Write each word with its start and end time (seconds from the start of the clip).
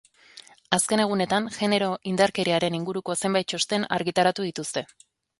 Azken 0.75 1.01
egunetan 1.01 1.49
genero 1.57 1.89
indarkeriaren 2.11 2.77
inguruko 2.77 3.15
zenbait 3.27 3.49
txosten 3.53 3.85
argitaratu 3.99 4.47
dituzte. 4.47 4.85